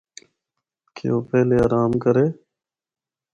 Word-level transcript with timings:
کہ 0.95 1.05
او 1.13 1.17
پہلے 1.29 1.55
آرام 1.65 1.91
کرّے۔ 2.03 2.25